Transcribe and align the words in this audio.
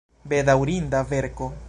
Bedaŭrinda 0.31 1.03
verko! 1.13 1.55